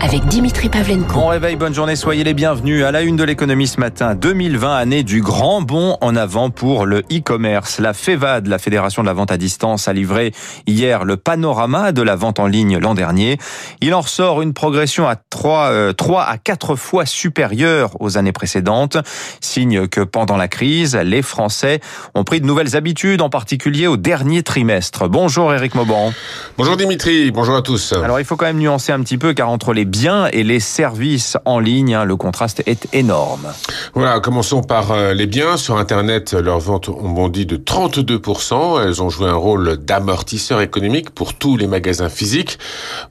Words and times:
avec 0.00 0.24
Dimitri 0.26 0.68
Pavlenko. 0.68 1.12
Bon 1.12 1.26
réveil, 1.28 1.56
bonne 1.56 1.74
journée, 1.74 1.96
soyez 1.96 2.24
les 2.24 2.34
bienvenus 2.34 2.84
à 2.84 2.92
la 2.92 3.02
une 3.02 3.16
de 3.16 3.24
l'économie 3.24 3.66
ce 3.66 3.80
matin. 3.80 4.14
2020, 4.14 4.76
année 4.76 5.02
du 5.02 5.20
grand 5.20 5.62
bond 5.62 5.96
en 6.00 6.14
avant 6.16 6.50
pour 6.50 6.86
le 6.86 7.00
e-commerce. 7.12 7.78
La 7.80 7.94
FEVAD, 7.94 8.46
la 8.46 8.58
Fédération 8.58 9.02
de 9.02 9.06
la 9.08 9.12
vente 9.12 9.32
à 9.32 9.36
distance, 9.36 9.88
a 9.88 9.92
livré 9.92 10.32
hier 10.66 11.04
le 11.04 11.16
panorama 11.16 11.92
de 11.92 12.02
la 12.02 12.16
vente 12.16 12.38
en 12.38 12.46
ligne 12.46 12.78
l'an 12.78 12.94
dernier. 12.94 13.38
Il 13.80 13.94
en 13.94 14.00
ressort 14.00 14.42
une 14.42 14.52
progression 14.52 15.08
à 15.08 15.16
3, 15.16 15.94
3 15.94 16.20
euh, 16.20 16.24
à 16.26 16.38
4 16.38 16.76
fois 16.76 17.04
supérieure 17.04 17.90
aux 18.00 18.16
années 18.18 18.32
précédentes. 18.32 18.98
Signe 19.40 19.88
que 19.88 20.00
pendant 20.00 20.36
la 20.36 20.48
crise, 20.48 20.96
les 20.96 21.22
Français 21.22 21.80
ont 22.14 22.24
pris 22.24 22.40
de 22.40 22.46
nouvelles 22.46 22.76
habitudes, 22.76 23.22
en 23.22 23.30
particulier 23.30 23.86
au 23.86 23.96
dernier 23.96 24.42
trimestre. 24.42 25.08
Bonjour 25.08 25.52
Eric 25.52 25.74
Mauban. 25.74 26.12
Bonjour 26.56 26.76
Dimitri, 26.76 27.30
bonjour 27.30 27.56
à 27.56 27.62
tous. 27.62 27.92
Alors 27.92 28.20
il 28.20 28.24
faut 28.24 28.36
quand 28.36 28.46
même 28.46 28.58
nuancer 28.58 28.92
un 28.92 29.00
petit 29.00 29.18
peu 29.18 29.34
car 29.34 29.48
entre 29.48 29.72
les 29.72 29.87
biens 29.88 30.28
et 30.32 30.44
les 30.44 30.60
services 30.60 31.36
en 31.44 31.58
ligne. 31.58 31.94
Hein, 31.94 32.04
le 32.04 32.14
contraste 32.16 32.62
est 32.66 32.86
énorme. 32.92 33.48
Voilà, 33.94 34.20
commençons 34.20 34.62
par 34.62 34.92
euh, 34.92 35.14
les 35.14 35.26
biens. 35.26 35.56
Sur 35.56 35.76
Internet, 35.76 36.34
leurs 36.34 36.60
ventes 36.60 36.88
ont 36.88 37.10
bondi 37.10 37.46
de 37.46 37.56
32%. 37.56 38.84
Elles 38.84 39.02
ont 39.02 39.10
joué 39.10 39.28
un 39.28 39.34
rôle 39.34 39.78
d'amortisseur 39.78 40.60
économique 40.60 41.10
pour 41.10 41.34
tous 41.34 41.56
les 41.56 41.66
magasins 41.66 42.08
physiques. 42.08 42.58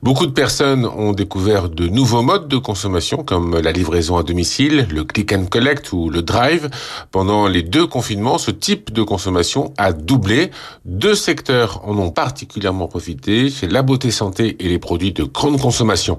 Beaucoup 0.02 0.26
de 0.26 0.32
personnes 0.32 0.86
ont 0.86 1.12
découvert 1.12 1.70
de 1.70 1.88
nouveaux 1.88 2.22
modes 2.22 2.48
de 2.48 2.58
consommation 2.58 3.24
comme 3.24 3.60
la 3.60 3.72
livraison 3.72 4.18
à 4.18 4.24
domicile, 4.24 4.88
le 4.92 5.04
click 5.04 5.34
and 5.34 5.46
collect 5.46 5.92
ou 5.92 6.10
le 6.10 6.22
drive. 6.22 6.70
Pendant 7.12 7.48
les 7.48 7.64
deux 7.64 7.88
confinements, 7.88 8.38
ce 8.38 8.52
type 8.52 8.94
de 8.94 9.04
consommation 9.04 9.74
a 9.78 9.92
doublé. 9.92 10.52
Deux 10.86 11.16
secteurs 11.16 11.82
en 11.86 11.98
ont 11.98 12.12
particulièrement 12.12 12.88
profité, 12.88 13.50
c'est 13.50 13.72
la 13.72 13.82
beauté 13.82 14.12
santé 14.12 14.56
et 14.60 14.70
les 14.70 14.80
produits 14.80 15.12
de 15.12 15.24
grande 15.24 15.60
consommation. 15.60 16.18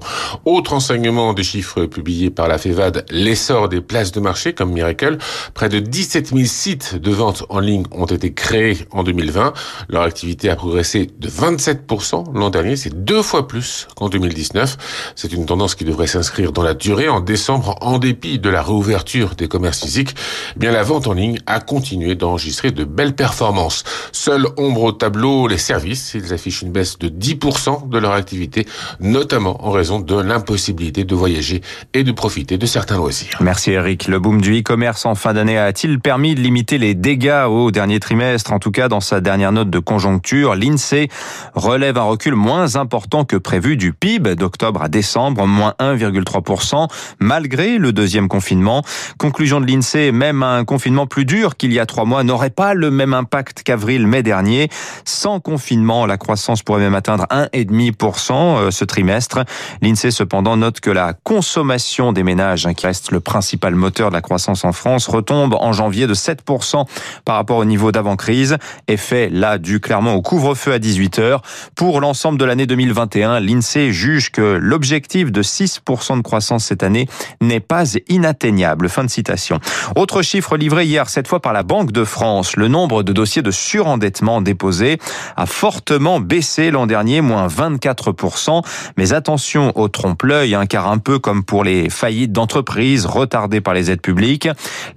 Autre 0.51 0.73
enseignement 0.73 1.33
des 1.33 1.43
chiffres 1.43 1.85
publiés 1.85 2.31
par 2.31 2.47
la 2.47 2.57
FEVAD, 2.57 3.05
l'essor 3.11 3.69
des 3.69 3.81
places 3.81 4.11
de 4.11 4.19
marché 4.19 4.53
comme 4.53 4.71
Miracle. 4.71 5.19
Près 5.53 5.69
de 5.69 5.77
17 5.77 6.29
000 6.29 6.39
sites 6.45 6.95
de 6.95 7.11
vente 7.11 7.43
en 7.49 7.59
ligne 7.59 7.83
ont 7.91 8.07
été 8.07 8.33
créés 8.33 8.79
en 8.89 9.03
2020. 9.03 9.53
Leur 9.89 10.01
activité 10.01 10.49
a 10.49 10.55
progressé 10.55 11.07
de 11.19 11.29
27% 11.29 12.33
l'an 12.33 12.49
dernier. 12.49 12.77
C'est 12.77 13.05
deux 13.05 13.21
fois 13.21 13.47
plus 13.47 13.87
qu'en 13.95 14.09
2019. 14.09 15.13
C'est 15.15 15.33
une 15.33 15.45
tendance 15.45 15.75
qui 15.75 15.85
devrait 15.85 16.07
s'inscrire 16.07 16.51
dans 16.51 16.63
la 16.63 16.73
durée. 16.73 17.09
En 17.09 17.19
décembre, 17.19 17.75
en 17.81 17.99
dépit 17.99 18.39
de 18.39 18.49
la 18.49 18.63
réouverture 18.63 19.35
des 19.35 19.47
commerces 19.47 19.81
physiques, 19.81 20.15
eh 20.55 20.59
bien 20.59 20.71
la 20.71 20.81
vente 20.81 21.05
en 21.05 21.13
ligne 21.13 21.37
a 21.45 21.59
continué 21.59 22.15
d'enregistrer 22.15 22.71
de 22.71 22.85
belles 22.85 23.13
performances. 23.13 23.83
Seule 24.11 24.47
ombre 24.57 24.81
au 24.81 24.91
tableau, 24.93 25.47
les 25.47 25.59
services. 25.59 26.15
Ils 26.15 26.33
affichent 26.33 26.63
une 26.63 26.71
baisse 26.71 26.97
de 26.97 27.07
10% 27.07 27.87
de 27.87 27.97
leur 27.99 28.13
activité, 28.13 28.65
notamment 28.99 29.63
en 29.63 29.69
raison 29.69 29.99
de 29.99 30.15
l'importance 30.15 30.38
possibilité 30.45 31.03
de 31.03 31.15
voyager 31.15 31.61
et 31.93 32.03
de 32.03 32.11
profiter 32.11 32.57
de 32.57 32.65
certains 32.65 32.97
loisirs. 32.97 33.37
Merci 33.41 33.71
Eric. 33.71 34.07
Le 34.07 34.19
boom 34.19 34.41
du 34.41 34.59
e-commerce 34.59 35.05
en 35.05 35.15
fin 35.15 35.33
d'année 35.33 35.57
a-t-il 35.57 35.99
permis 35.99 36.35
de 36.35 36.41
limiter 36.41 36.77
les 36.77 36.95
dégâts 36.95 37.45
au 37.47 37.71
dernier 37.71 37.99
trimestre? 37.99 38.53
En 38.53 38.59
tout 38.59 38.71
cas, 38.71 38.87
dans 38.87 38.99
sa 38.99 39.21
dernière 39.21 39.51
note 39.51 39.69
de 39.69 39.79
conjoncture, 39.79 40.55
l'INSEE 40.55 41.09
relève 41.55 41.97
un 41.97 42.03
recul 42.03 42.35
moins 42.35 42.75
important 42.75 43.25
que 43.25 43.35
prévu 43.35 43.77
du 43.77 43.93
PIB 43.93 44.35
d'octobre 44.35 44.81
à 44.81 44.89
décembre, 44.89 45.45
moins 45.45 45.73
1,3%, 45.79 46.87
malgré 47.19 47.77
le 47.77 47.91
deuxième 47.91 48.27
confinement. 48.27 48.83
Conclusion 49.17 49.61
de 49.61 49.65
l'INSEE, 49.65 50.11
même 50.11 50.43
un 50.43 50.65
confinement 50.65 51.07
plus 51.07 51.25
dur 51.25 51.57
qu'il 51.57 51.73
y 51.73 51.79
a 51.79 51.85
trois 51.85 52.05
mois 52.05 52.23
n'aurait 52.23 52.49
pas 52.49 52.73
le 52.73 52.91
même 52.91 53.13
impact 53.13 53.63
qu'avril-mai 53.63 54.23
dernier. 54.23 54.69
Sans 55.05 55.39
confinement, 55.39 56.05
la 56.05 56.17
croissance 56.17 56.63
pourrait 56.63 56.81
même 56.81 56.95
atteindre 56.95 57.25
1,5% 57.29 58.31
euh, 58.33 58.71
ce 58.71 58.85
trimestre. 58.85 59.39
L'INSEE 59.81 60.11
se 60.11 60.23
cependant 60.29 60.57
note 60.57 60.79
que 60.79 60.91
la 60.91 61.13
consommation 61.13 62.13
des 62.13 62.21
ménages, 62.21 62.67
hein, 62.67 62.75
qui 62.75 62.85
reste 62.85 63.09
le 63.09 63.19
principal 63.19 63.73
moteur 63.73 64.09
de 64.09 64.13
la 64.13 64.21
croissance 64.21 64.63
en 64.63 64.73
France, 64.73 65.07
retombe 65.07 65.55
en 65.55 65.73
janvier 65.73 66.05
de 66.05 66.13
7% 66.13 66.85
par 67.25 67.35
rapport 67.35 67.57
au 67.57 67.65
niveau 67.65 67.91
d'avant-crise. 67.91 68.57
Effet 68.87 69.29
là 69.31 69.57
dû 69.57 69.79
clairement 69.79 70.13
au 70.13 70.21
couvre-feu 70.21 70.71
à 70.71 70.77
18h. 70.77 71.39
Pour 71.75 71.99
l'ensemble 71.99 72.37
de 72.37 72.45
l'année 72.45 72.67
2021, 72.67 73.39
l'INSEE 73.39 73.91
juge 73.91 74.31
que 74.31 74.59
l'objectif 74.61 75.31
de 75.31 75.41
6% 75.41 76.17
de 76.17 76.21
croissance 76.21 76.65
cette 76.65 76.83
année 76.83 77.07
n'est 77.41 77.59
pas 77.59 77.95
inatteignable. 78.07 78.87
Fin 78.87 79.05
de 79.05 79.09
citation. 79.09 79.59
Autre 79.95 80.21
chiffre 80.21 80.57
livré 80.57 80.85
hier, 80.85 81.09
cette 81.09 81.27
fois 81.27 81.39
par 81.39 81.53
la 81.53 81.63
Banque 81.63 81.91
de 81.91 82.03
France. 82.03 82.55
Le 82.55 82.67
nombre 82.67 83.01
de 83.01 83.13
dossiers 83.13 83.41
de 83.41 83.49
surendettement 83.49 84.41
déposés 84.41 84.99
a 85.35 85.47
fortement 85.47 86.19
baissé 86.19 86.69
l'an 86.69 86.85
dernier, 86.85 87.21
moins 87.21 87.47
24%. 87.47 88.63
Mais 88.95 89.11
attention 89.13 89.71
aux 89.73 89.87
trompe 89.87 90.18
l'œil, 90.23 90.55
hein, 90.55 90.65
car 90.65 90.89
un 90.89 90.97
peu 90.97 91.19
comme 91.19 91.43
pour 91.43 91.63
les 91.63 91.89
faillites 91.89 92.31
d'entreprises 92.31 93.05
retardées 93.05 93.61
par 93.61 93.73
les 93.73 93.91
aides 93.91 94.01
publiques, 94.01 94.47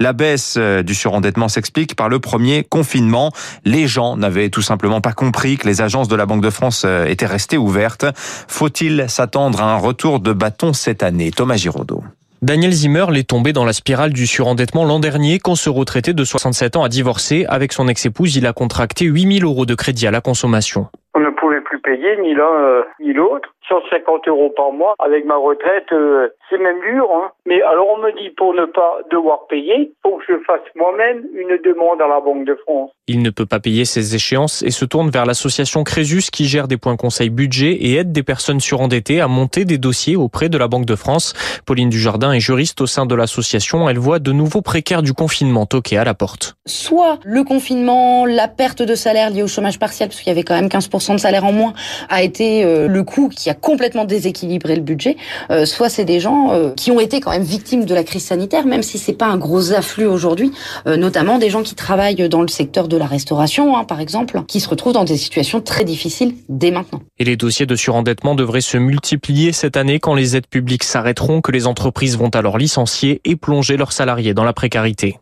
la 0.00 0.12
baisse 0.12 0.56
euh, 0.59 0.83
du 0.83 0.94
surendettement 0.94 1.49
s'explique 1.49 1.94
par 1.94 2.09
le 2.09 2.19
premier 2.19 2.65
confinement. 2.65 3.32
Les 3.65 3.87
gens 3.87 4.16
n'avaient 4.16 4.49
tout 4.49 4.62
simplement 4.62 5.00
pas 5.00 5.12
compris 5.12 5.56
que 5.56 5.66
les 5.66 5.81
agences 5.81 6.09
de 6.09 6.16
la 6.16 6.27
Banque 6.27 6.43
de 6.43 6.50
France 6.50 6.84
euh, 6.87 7.06
étaient 7.06 7.27
restées 7.27 7.59
ouvertes. 7.59 8.06
Faut-il 8.49 9.06
s'attendre 9.09 9.61
à 9.61 9.72
un 9.72 9.77
retour 9.77 10.21
de 10.21 10.32
bâton 10.32 10.72
cette 10.72 11.03
année? 11.03 11.31
Thomas 11.31 11.56
Giraudot. 11.56 12.03
Daniel 12.43 12.72
Zimmer 12.72 13.06
l'est 13.12 13.22
tombé 13.22 13.53
dans 13.53 13.65
la 13.65 13.72
spirale 13.72 14.12
du 14.12 14.27
surendettement 14.27 14.84
l'an 14.84 14.99
dernier 14.99 15.38
quand 15.38 15.55
ce 15.55 15.71
retraité 15.71 16.12
de 16.12 16.25
67 16.25 16.75
ans 16.75 16.82
a 16.82 16.88
divorcé. 16.88 17.47
Avec 17.49 17.72
son 17.72 17.87
ex-épouse, 17.87 18.34
il 18.34 18.49
a 18.49 18.53
contracté 18.53 19.05
8000 19.05 19.44
euros 19.44 19.65
de 19.65 19.77
crédit 19.77 20.09
à 20.09 20.11
la 20.11 20.21
consommation. 20.21 20.88
On 21.15 21.21
ne 21.21 21.31
pouvait 21.31 21.61
plus 21.61 21.81
payer 21.92 22.16
ni 22.22 22.34
l'un 22.34 22.54
euh, 22.54 22.82
ni 23.00 23.12
l'autre. 23.12 23.48
150 23.69 24.28
euros 24.28 24.53
par 24.56 24.72
mois 24.72 24.94
avec 24.98 25.25
ma 25.25 25.36
retraite, 25.36 25.86
euh, 25.92 26.28
c'est 26.50 26.58
même 26.58 26.80
dur. 26.80 27.08
Hein. 27.12 27.30
Mais 27.47 27.62
alors 27.62 27.88
on 27.97 27.98
me 27.98 28.10
dit 28.20 28.30
pour 28.30 28.54
ne 28.54 28.64
pas 28.66 28.98
devoir 29.10 29.47
payer, 29.48 29.92
faut 30.02 30.16
que 30.16 30.25
je 30.28 30.34
fasse 30.44 30.60
moi-même 30.75 31.25
une 31.34 31.56
demande 31.62 32.02
à 32.02 32.08
la 32.08 32.20
Banque 32.20 32.44
de 32.44 32.54
France. 32.54 32.91
Il 33.06 33.22
ne 33.22 33.31
peut 33.31 33.47
pas 33.47 33.60
payer 33.60 33.84
ses 33.84 34.14
échéances 34.14 34.62
et 34.62 34.70
se 34.70 34.84
tourne 34.84 35.10
vers 35.10 35.26
l'association 35.26 35.84
Crésus 35.84 36.31
qui 36.32 36.44
gère 36.44 36.69
des 36.69 36.76
points 36.76 36.97
conseil 36.97 37.31
budget 37.31 37.72
et 37.72 37.97
aide 37.97 38.12
des 38.12 38.22
personnes 38.22 38.60
surendettées 38.60 39.20
à 39.20 39.28
monter 39.28 39.64
des 39.64 39.78
dossiers 39.78 40.16
auprès 40.16 40.48
de 40.48 40.58
la 40.58 40.69
Banque 40.69 40.86
de 40.86 40.94
France. 40.94 41.32
Pauline 41.66 41.88
Dujardin 41.88 42.32
est 42.32 42.41
juriste 42.41 42.81
au 42.81 42.86
sein 42.86 43.06
de 43.06 43.14
l'association. 43.14 43.88
Elle 43.88 43.98
voit 43.98 44.19
de 44.19 44.32
nouveaux 44.32 44.62
précaires 44.62 45.02
du 45.02 45.14
confinement 45.14 45.66
toquer 45.66 45.98
à 45.98 46.04
la 46.04 46.14
porte. 46.14 46.56
Soit 46.66 47.19
le 47.25 47.44
confinement, 47.44 48.25
la 48.26 48.48
perte 48.48 48.82
de 48.82 48.94
salaire 48.94 49.31
liée 49.31 49.42
au 49.42 49.48
chômage 49.48 49.78
partiel, 49.78 50.08
parce 50.08 50.20
qu'il 50.20 50.28
y 50.28 50.32
avait 50.32 50.44
quand 50.44 50.54
même 50.54 50.69
15% 50.69 51.14
de 51.14 51.19
salaire 51.19 51.44
en 51.44 51.52
moins, 51.52 51.72
a 52.09 52.22
été 52.22 52.65
euh, 52.65 52.88
le 52.88 53.03
coût 53.04 53.28
qui 53.28 53.50
a 53.50 53.54
complètement 53.54 54.04
déséquilibré 54.04 54.76
le 54.76 54.82
budget, 54.82 55.16
euh, 55.50 55.66
soit 55.66 55.88
c'est 55.88 56.04
des 56.04 56.20
gens 56.20 56.53
euh, 56.53 56.70
qui 56.75 56.91
ont 56.91 57.00
été 57.00 57.20
quand 57.20 57.31
même 57.31 57.43
victimes 57.43 57.84
de 57.84 57.94
la 57.94 58.04
crise 58.04 58.25
sanitaire, 58.25 58.66
même 58.66 58.82
si 58.82 58.98
c'est 58.98 59.12
pas 59.12 59.26
un 59.26 59.38
gros 59.38 59.72
afflux 59.72 60.06
aujourd'hui, 60.06 60.53
notamment 60.87 61.38
des 61.38 61.50
gens 61.50 61.62
qui 61.62 61.75
travaillent 61.75 62.28
dans 62.28 62.43
le 62.43 62.48
secteur 62.48 62.88
de 62.88 62.97
la 62.97 63.06
restauration, 63.06 63.76
hein, 63.76 63.84
par 63.84 64.00
exemple, 64.00 64.43
qui 64.47 64.60
se 64.60 64.69
retrouvent 64.69 64.93
dans 64.93 65.04
des 65.04 65.16
situations 65.16 65.60
très 65.60 65.84
difficiles 65.84 66.34
dès 66.48 66.70
maintenant. 66.70 67.00
Et 67.19 67.25
les 67.25 67.37
dossiers 67.37 67.66
de 67.66 67.76
surendettement 67.76 68.34
devraient 68.34 68.60
se 68.60 68.76
multiplier 68.76 69.53
cette 69.53 69.76
année 69.76 70.00
quand 70.00 70.14
les 70.14 70.37
aides 70.37 70.47
publiques 70.47 70.84
s'arrêteront, 70.84 71.41
que 71.41 71.53
les 71.53 71.66
entreprises 71.66 72.16
vont 72.16 72.31
alors 72.31 72.59
licencier 72.59 73.20
et 73.25 73.37
plonger 73.37 73.76
leurs 73.76 73.93
salariés 73.93 74.34
dans 74.34 74.44
la 74.44 74.53
précarité. 74.53 75.19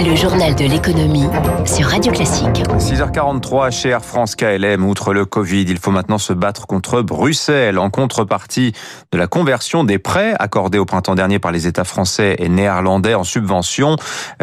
Le 0.00 0.14
journal 0.14 0.54
de 0.54 0.64
l'économie 0.64 1.26
sur 1.66 1.86
Radio 1.86 2.12
Classique. 2.12 2.62
6h43 2.78 3.72
chez 3.72 3.88
Air 3.88 4.04
France 4.04 4.36
KLM. 4.36 4.84
Outre 4.84 5.12
le 5.12 5.24
Covid, 5.24 5.62
il 5.62 5.78
faut 5.78 5.90
maintenant 5.90 6.18
se 6.18 6.32
battre 6.32 6.68
contre 6.68 7.02
Bruxelles 7.02 7.80
en 7.80 7.90
contrepartie 7.90 8.72
de 9.10 9.18
la 9.18 9.26
conversion 9.26 9.82
des 9.82 9.98
prêts 9.98 10.34
accordés 10.38 10.78
au 10.78 10.84
printemps 10.84 11.16
dernier 11.16 11.40
par 11.40 11.50
les 11.50 11.66
États 11.66 11.82
français 11.82 12.36
et 12.38 12.48
néerlandais 12.48 13.14
en 13.14 13.24
subvention. 13.24 13.96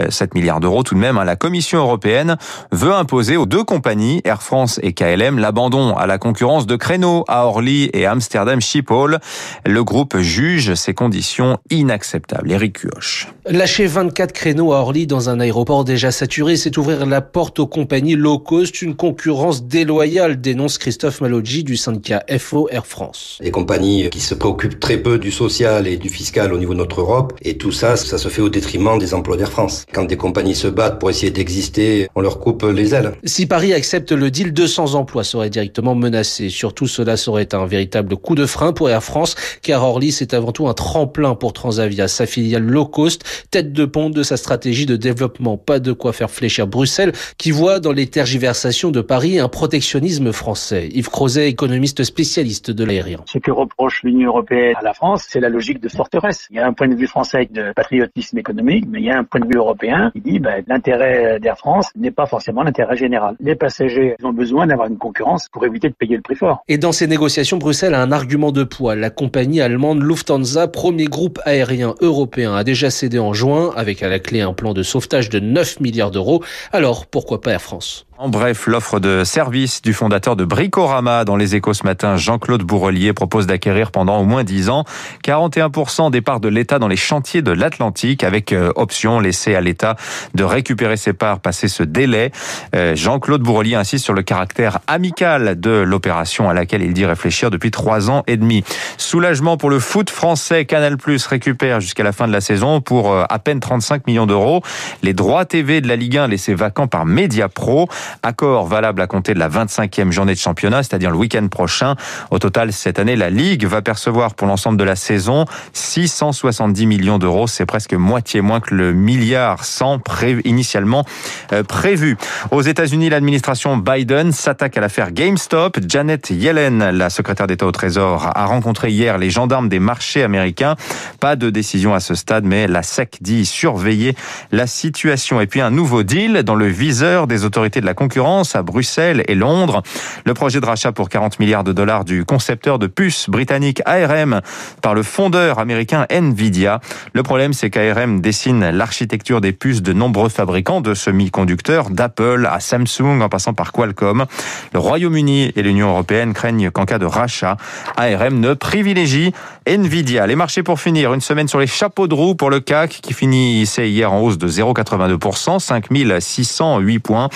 7 0.10 0.22
euh, 0.36 0.40
milliards 0.40 0.60
d'euros 0.60 0.84
tout 0.84 0.96
de 0.96 1.00
même. 1.00 1.18
Hein. 1.18 1.24
La 1.24 1.38
Commission 1.38 1.80
européenne 1.80 2.36
veut 2.74 2.94
imposer 2.94 3.38
aux 3.38 3.46
deux 3.46 3.64
compagnies, 3.64 4.22
Air 4.26 4.44
France 4.44 4.80
et 4.84 4.92
KLM, 4.92 5.40
l'abandon 5.40 5.96
à 5.96 6.06
la 6.06 6.18
concurrence 6.18 6.68
de 6.68 6.76
créneaux 6.76 7.24
à 7.30 7.46
Orly 7.46 7.90
et 7.94 8.06
Amsterdam 8.06 8.60
Schiphol. 8.60 9.20
Le 9.66 9.84
groupe 9.86 10.18
juge 10.18 10.74
ces 10.74 10.94
conditions 10.94 11.60
inacceptables. 11.70 12.52
Eric 12.52 12.80
Cuoche. 12.80 13.30
Lâcher 13.48 13.86
24 13.86 14.34
créneaux 14.34 14.74
à 14.74 14.78
Orly 14.78 15.08
dans 15.08 15.30
un 15.30 15.45
aéroport 15.46 15.86
déjà 15.86 16.12
saturé, 16.12 16.58
c'est 16.58 16.76
ouvrir 16.78 17.06
la 17.06 17.22
porte 17.22 17.60
aux 17.60 17.68
compagnies 17.68 18.16
low 18.16 18.40
cost, 18.40 18.82
une 18.82 18.96
concurrence 18.96 19.64
déloyale, 19.64 20.42
dénonce 20.42 20.80
Christophe 20.80 21.22
Maloggi 21.22 21.64
du 21.64 21.78
syndicat 21.78 22.24
FO 22.40 22.68
Air 22.72 22.88
France. 22.88 23.38
Des 23.42 23.52
compagnies 23.52 24.10
qui 24.10 24.20
se 24.20 24.34
préoccupent 24.34 24.80
très 24.80 24.98
peu 24.98 25.20
du 25.20 25.32
social 25.32 25.88
et 25.88 25.98
du 25.98 26.10
fiscal 26.10 26.52
au 26.52 26.58
niveau 26.58 26.74
de 26.74 26.80
notre 26.80 27.02
Europe, 27.02 27.34
et 27.44 27.58
tout 27.58 27.72
ça, 27.72 27.96
ça 27.96 28.18
se 28.18 28.28
fait 28.28 28.42
au 28.42 28.50
détriment 28.50 28.98
des 28.98 29.14
emplois 29.14 29.38
d'Air 29.38 29.52
France. 29.52 29.86
Quand 29.94 30.06
des 30.06 30.18
compagnies 30.18 30.56
se 30.56 30.68
battent 30.68 31.00
pour 31.00 31.12
essayer 31.12 31.32
d'exister, 31.32 32.08
on 32.16 32.22
leur 32.22 32.40
coupe 32.40 32.64
les 32.64 32.96
ailes. 32.96 33.14
Si 33.24 33.46
Paris 33.46 33.74
accepte 33.74 34.12
le 34.12 34.32
deal, 34.32 34.52
200 34.52 34.96
emplois 34.96 35.24
seraient 35.24 35.52
directement 35.52 35.94
menacés. 35.94 36.50
Surtout, 36.50 36.88
cela 36.88 37.18
serait 37.18 37.54
un 37.54 37.68
véritable 37.68 38.18
coup 38.18 38.34
de 38.34 38.48
frein 38.48 38.74
pour 38.74 38.90
Air 38.90 39.04
France, 39.04 39.36
car 39.62 39.84
Orly, 39.84 40.12
c'est 40.12 40.34
avant 40.34 40.52
tout 40.52 40.68
un 40.68 40.74
tremplin 40.74 41.36
pour 41.36 41.54
Transavia, 41.54 42.08
sa 42.08 42.26
filiale 42.26 42.64
low 42.64 42.88
cost, 42.88 43.24
tête 43.52 43.74
de 43.74 43.86
pont 43.86 44.10
de 44.10 44.24
sa 44.24 44.38
stratégie 44.38 44.88
de 44.88 44.96
développement. 44.96 45.35
Pas 45.66 45.80
de 45.80 45.92
quoi 45.92 46.14
faire 46.14 46.30
fléchir 46.30 46.68
Bruxelles, 46.68 47.12
qui 47.38 47.52
voit 47.52 47.80
dans 47.80 47.92
les 47.92 48.08
tergiversations 48.08 48.92
de 48.92 49.02
Paris 49.02 49.40
un 49.40 49.48
protectionnisme 49.48 50.32
français. 50.32 50.90
Yves 50.94 51.10
Crozet, 51.10 51.50
économiste 51.50 52.04
spécialiste 52.04 52.72
de 52.72 52.84
l'aérien. 52.84 53.20
Ce 53.26 53.38
que 53.38 53.52
reproche 53.52 54.02
l'Union 54.04 54.30
européenne 54.30 54.76
à 54.78 54.84
la 54.84 54.94
France, 54.94 55.26
c'est 55.30 55.40
la 55.40 55.50
logique 55.50 55.80
de 55.82 55.90
forteresse. 55.90 56.48
Il 56.50 56.58
y 56.58 56.60
a 56.60 56.68
un 56.68 56.74
point 56.74 56.88
de 56.88 56.96
vue 56.96 57.08
français 57.08 57.48
de 57.52 57.74
patriotisme 57.74 58.38
économique, 58.38 58.86
mais 58.90 59.00
il 59.00 59.06
y 59.06 59.12
a 59.12 59.18
un 59.18 59.24
point 59.24 59.40
de 59.40 59.48
vue 59.48 59.58
européen 59.58 60.12
qui 60.14 60.22
dit 60.22 60.40
ben, 60.40 60.64
l'intérêt 60.68 61.40
d'Air 61.40 61.58
France 61.58 61.90
n'est 61.96 62.12
pas 62.12 62.26
forcément 62.26 62.64
l'intérêt 62.64 62.96
général. 62.96 63.36
Les 63.40 63.56
passagers 63.56 64.16
ont 64.24 64.34
besoin 64.34 64.68
d'avoir 64.68 64.88
une 64.88 64.98
concurrence 64.98 65.48
pour 65.50 65.66
éviter 65.66 65.90
de 65.90 65.94
payer 65.94 66.16
le 66.16 66.22
prix 66.22 66.36
fort. 66.36 66.64
Et 66.68 66.78
dans 66.78 66.92
ces 66.92 67.08
négociations, 67.08 67.58
Bruxelles 67.58 67.94
a 67.94 68.02
un 68.02 68.12
argument 68.12 68.52
de 68.52 68.64
poids. 68.64 68.96
La 68.96 69.10
compagnie 69.10 69.62
allemande 69.62 70.02
Lufthansa, 70.02 70.68
premier 70.68 71.06
groupe 71.06 71.40
aérien 71.46 71.96
européen, 72.02 72.56
a 72.56 72.64
déjà 72.64 72.90
cédé 72.90 73.20
en 73.20 73.34
juin 73.34 73.72
avec 73.76 74.04
à 74.04 74.10
la 74.10 74.20
clé 74.20 74.42
un 74.42 74.54
plan 74.54 74.74
de 74.74 74.84
sauvetage 74.84 75.25
de 75.30 75.40
9 75.40 75.80
milliards 75.80 76.12
d'euros. 76.12 76.44
Alors 76.72 77.06
pourquoi 77.06 77.42
pas 77.42 77.52
Air 77.52 77.62
France? 77.62 78.06
En 78.18 78.30
bref, 78.30 78.68
l'offre 78.68 79.02
de 79.02 79.26
service 79.26 79.82
du 79.82 79.92
fondateur 79.92 80.38
de 80.38 80.46
Bricorama 80.46 81.26
dans 81.26 81.36
les 81.36 81.56
échos 81.56 81.74
ce 81.74 81.84
matin, 81.84 82.16
Jean-Claude 82.16 82.64
Bourrelier, 82.64 83.12
propose 83.12 83.46
d'acquérir 83.46 83.92
pendant 83.92 84.20
au 84.20 84.24
moins 84.24 84.46
10 84.46 84.70
ans 84.70 84.86
41% 85.26 86.12
des 86.12 86.22
parts 86.22 86.40
de 86.40 86.48
l'État 86.48 86.80
dans 86.80 86.88
les 86.88 86.96
chantiers 86.96 87.42
de 87.42 87.52
l'Atlantique 87.52 88.24
avec 88.24 88.54
euh, 88.54 88.72
option 88.78 89.20
laissée 89.20 89.54
à 89.54 89.60
l'État 89.60 89.98
de 90.34 90.46
récupérer 90.46 90.96
ses 90.96 91.12
parts 91.12 91.42
passé 91.42 91.68
ce 91.68 91.84
délai. 91.84 92.32
Euh, 92.74 92.96
Jean-Claude 92.96 93.42
Bourrelier 93.42 93.76
insiste 93.76 94.06
sur 94.06 94.14
le 94.14 94.24
caractère 94.24 94.80
amical 94.88 95.60
de 95.60 95.72
l'opération 95.72 96.50
à 96.50 96.54
laquelle 96.54 96.84
il 96.84 96.94
dit 96.94 97.06
réfléchir 97.06 97.52
depuis 97.52 97.72
trois 97.72 98.10
ans 98.10 98.24
et 98.28 98.38
demi. 98.38 98.64
Soulagement 98.98 99.58
pour 99.58 99.70
le 99.70 99.80
foot 99.80 100.10
français. 100.10 100.64
Canal 100.64 100.96
Plus 100.96 101.28
récupère 101.28 101.82
jusqu'à 101.82 102.04
la 102.04 102.14
fin 102.14 102.28
de 102.28 102.34
la 102.34 102.42
saison 102.42 102.80
pour 102.80 103.12
euh, 103.12 103.26
à 103.30 103.40
peine 103.40 103.60
35 103.60 104.08
millions 104.08 104.26
d'euros 104.26 104.62
les 105.04 105.14
droits 105.14 105.44
TV 105.44 105.82
de 105.82 105.90
la 105.90 105.98
Ligue 105.98 106.18
1 106.18 106.28
laissés 106.28 106.54
vacants 106.54 106.88
par 106.88 107.06
Mediapro. 107.06 107.90
Accord 108.24 108.68
valable 108.68 109.02
à 109.02 109.08
compter 109.08 109.34
de 109.34 109.40
la 109.40 109.50
25e 109.50 110.12
journée 110.12 110.34
de 110.34 110.40
championnat, 110.40 110.84
c'est-à-dire 110.84 111.12
le 111.12 111.18
week-end 111.18 111.48
prochain. 111.48 111.96
Au 112.32 112.40
total, 112.40 112.74
cette 112.74 113.00
année, 113.00 113.16
la 113.16 113.30
Ligue 113.30 113.66
va 113.66 113.82
percevoir 113.82 114.36
pour 114.36 114.48
l'ensemble 114.48 114.78
de 114.78 114.84
la 114.84 114.96
saison 114.96 115.46
670 115.74 116.86
millions 116.86 117.18
d'euros. 117.18 117.48
C'est 117.48 117.66
presque 117.66 117.94
moitié 117.94 118.42
moins 118.42 118.60
que 118.60 118.74
le 118.74 118.94
milliard 118.94 119.64
100 119.64 120.02
initialement 120.46 121.06
euh, 121.54 121.64
prévu. 121.64 122.18
Aux 122.52 122.62
États-Unis, 122.62 123.10
l'administration 123.10 123.78
Biden 123.78 124.32
s'attaque 124.32 124.78
à 124.78 124.82
l'affaire 124.82 125.12
GameStop. 125.12 125.80
Janet 125.88 126.30
Yellen, 126.30 126.92
la 126.92 127.10
secrétaire 127.10 127.48
d'État 127.48 127.66
au 127.66 127.72
Trésor, 127.72 128.32
a 128.36 128.46
rencontré 128.46 128.92
hier 128.92 129.18
les 129.18 129.30
gendarmes 129.30 129.70
des 129.70 129.80
marchés 129.80 130.24
américains. 130.24 130.76
Pas 131.20 131.36
de 131.36 131.50
décision 131.50 131.94
à 131.94 132.00
ce 132.00 132.16
stade, 132.16 132.46
mais 132.46 132.68
la 132.68 132.84
SEC 132.84 133.18
dit 133.22 133.46
surveiller 133.46 134.16
la 134.52 134.68
situation. 134.68 135.42
Et 135.42 135.48
puis 135.48 135.62
un 135.62 135.72
nouveau 135.72 136.04
deal 136.04 136.44
dans 136.44 136.56
le 136.56 136.68
viseur 136.68 137.28
des 137.28 137.46
autorités 137.46 137.82
de 137.82 137.86
la 137.86 137.94
concurrence 137.96 138.56
à 138.56 138.62
Bruxelles 138.62 139.24
et 139.28 139.34
Londres. 139.36 139.82
Le 140.26 140.34
projet 140.34 140.62
de 140.62 140.66
rachat 140.66 140.92
pour 140.92 141.10
40 141.10 141.40
milliards 141.40 141.64
de 141.64 141.74
dollars 141.74 142.06
du 142.06 142.26
concepteur 142.26 142.78
de 142.78 142.88
puces 142.88 143.30
britannique 143.30 143.82
ARM 143.86 144.42
par 144.82 144.94
le 144.94 145.02
fondeur 145.02 145.60
américain 145.60 146.06
Nvidia. 146.10 146.82
Le 147.14 147.24
problème, 147.24 147.54
c'est 147.54 147.70
qu'ARM 147.70 148.22
dessine 148.22 148.70
l'architecture 148.70 149.42
des 149.42 149.52
puces 149.52 149.82
de 149.82 149.94
nombreux 149.94 150.30
fabricants 150.30 150.82
de 150.82 150.94
semi-conducteurs, 150.94 151.90
d'Apple 151.90 152.48
à 152.52 152.60
Samsung 152.60 153.22
en 153.22 153.30
passant 153.30 153.54
par 153.54 153.72
Qualcomm. 153.72 154.26
Le 154.74 154.80
Royaume-Uni 154.80 155.54
et 155.56 155.64
l'Union 155.64 155.90
européenne 155.90 156.34
craignent 156.34 156.70
qu'en 156.72 156.86
cas 156.86 157.00
de 157.00 157.06
rachat, 157.06 157.58
ARM 157.98 158.40
ne 158.40 158.54
privilégie 158.54 159.34
Nvidia. 159.66 160.28
Les 160.28 160.36
marchés 160.36 160.64
pour 160.64 160.80
finir, 160.80 161.14
une 161.14 161.22
semaine 161.22 161.48
sur 161.48 161.60
les 161.60 161.68
chapeaux 161.68 162.08
de 162.08 162.14
roue 162.14 162.36
pour 162.36 162.50
le 162.50 162.60
CAC 162.60 163.00
qui 163.02 163.14
finissait 163.14 163.90
hier 163.90 164.12
en 164.12 164.20
hausse 164.20 164.38
de 164.38 164.48
0,82%, 164.48 165.60
5608 165.60 167.00
points. 167.00 167.30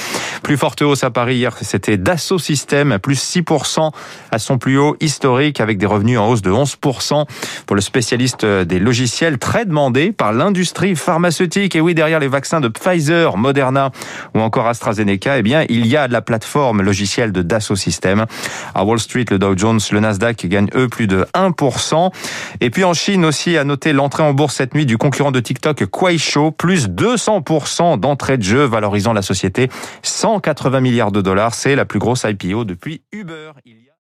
Plus 0.50 0.57
forte 0.57 0.81
hausse 0.81 1.04
à 1.04 1.12
Paris 1.12 1.36
hier, 1.36 1.56
c'était 1.62 1.98
Dassault 1.98 2.40
Systèmes, 2.40 2.98
plus 2.98 3.22
6% 3.22 3.92
à 4.31 4.40
son 4.40 4.57
plus 4.57 4.80
haut 4.80 4.96
historique 5.00 5.62
avec 5.62 5.78
des 5.78 5.86
revenus 5.86 6.18
en 6.18 6.28
hausse 6.28 6.42
de 6.42 6.50
11% 6.50 7.25
pour 7.68 7.75
le 7.75 7.81
spécialiste 7.84 8.44
des 8.44 8.80
logiciels 8.80 9.38
très 9.38 9.66
demandé 9.66 10.12
par 10.12 10.34
l'industrie 10.34 10.96
pharmaceutique. 10.96 11.75
Et 11.75 11.81
oui, 11.81 11.94
derrière 11.94 12.19
les 12.19 12.28
vaccins 12.28 12.62
de 12.62 12.68
Pfizer, 12.68 13.38
Moderna 13.38 13.92
ou 14.34 14.40
encore 14.40 14.66
AstraZeneca, 14.66 15.38
eh 15.38 15.44
bien, 15.44 15.66
il 15.69 15.86
y 15.86 15.96
a 15.96 16.07
la 16.07 16.24
plateforme 16.24 16.81
logicielle 16.81 17.31
de 17.31 17.44
Dassault 17.44 17.75
Systèmes. 17.75 18.25
À 18.74 18.84
Wall 18.84 19.00
Street, 19.00 19.25
le 19.30 19.38
Dow 19.38 19.56
Jones, 19.56 19.80
le 19.92 20.00
Nasdaq 20.00 20.48
gagnent 20.48 20.72
eux 20.74 20.88
plus 20.88 21.06
de 21.06 21.28
1%. 21.36 22.10
Et 22.62 22.72
puis 22.72 22.86
en 22.86 22.96
Chine 22.96 23.24
aussi, 23.24 23.56
à 23.56 23.63
noter 23.66 23.94
l'entrée 23.94 24.24
en 24.24 24.34
bourse 24.34 24.56
cette 24.56 24.74
nuit 24.74 24.88
du 24.88 24.98
concurrent 24.98 25.31
de 25.31 25.42
TikTok, 25.42 25.86
Kuaishou, 25.92 26.50
plus 26.50 26.88
200% 26.88 28.00
d'entrée 28.00 28.40
de 28.40 28.44
jeu, 28.44 28.63
valorisant 28.63 29.13
la 29.13 29.22
société 29.22 29.69
180 30.39 30.81
milliards 30.81 31.12
de 31.12 31.21
dollars. 31.21 31.53
C'est 31.53 31.75
la 31.75 31.86
plus 31.86 32.00
grosse 32.00 32.25
IPO 32.25 32.63
depuis 32.63 33.01
Uber. 33.12 33.51